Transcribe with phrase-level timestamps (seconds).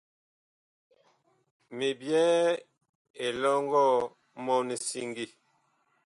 [1.75, 2.33] Mi byɛɛ
[3.25, 3.83] elɔŋgɔ
[4.43, 5.25] mɔɔn siŋgi.